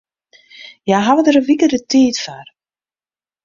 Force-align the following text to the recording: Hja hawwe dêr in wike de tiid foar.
Hja 0.85 0.97
hawwe 1.05 1.21
dêr 1.23 1.37
in 1.39 1.45
wike 1.47 1.67
de 1.71 1.79
tiid 1.89 2.15
foar. 2.23 2.47